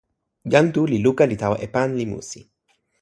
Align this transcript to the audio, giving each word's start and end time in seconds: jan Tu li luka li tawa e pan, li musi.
jan 0.51 0.67
Tu 0.73 0.81
li 0.91 0.97
luka 1.05 1.23
li 1.27 1.35
tawa 1.41 1.55
e 1.65 1.67
pan, 1.75 1.89
li 1.99 2.05
musi. 2.11 2.39